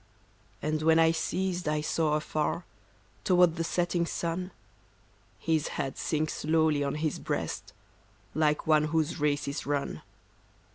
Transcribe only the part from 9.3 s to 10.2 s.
is run.